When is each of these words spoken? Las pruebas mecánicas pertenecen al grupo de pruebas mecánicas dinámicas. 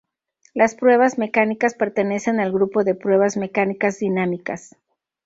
Las 0.55 0.73
pruebas 0.73 1.19
mecánicas 1.19 1.75
pertenecen 1.75 2.39
al 2.39 2.51
grupo 2.51 2.83
de 2.83 2.95
pruebas 2.95 3.37
mecánicas 3.37 3.99
dinámicas. 3.99 4.75